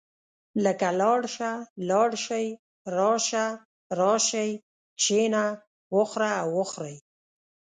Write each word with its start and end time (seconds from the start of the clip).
لکه 0.63 0.87
لاړ 1.01 1.19
شه، 1.35 1.51
لاړ 1.89 2.09
شئ، 2.25 2.45
راشه، 2.97 3.45
راشئ، 3.99 4.51
کښېنه، 4.99 5.45
وخوره 5.95 6.29
او 6.41 6.47
وخورئ. 6.59 6.97